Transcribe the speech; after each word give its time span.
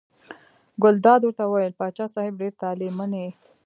ګلداد 0.83 1.21
ورته 1.23 1.43
وویل: 1.45 1.73
پاچا 1.79 2.05
صاحب 2.13 2.33
ډېر 2.41 2.53
طالع 2.61 2.89
من 2.97 3.11
یې. 3.21 3.29